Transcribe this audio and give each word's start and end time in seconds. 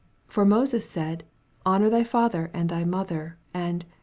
10 0.29 0.33
For 0.33 0.45
Moses 0.45 0.89
said, 0.89 1.25
Honor 1.63 1.87
thy 1.87 2.03
fa 2.03 2.27
ther 2.27 2.49
and 2.55 2.69
thy 2.69 2.83
mother; 2.83 3.37
and. 3.53 3.85